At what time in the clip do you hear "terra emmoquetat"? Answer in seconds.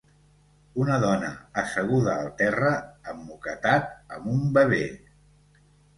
2.41-3.95